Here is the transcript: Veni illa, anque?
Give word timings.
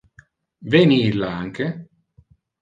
Veni 0.75 0.97
illa, 1.09 1.29
anque? 1.43 1.69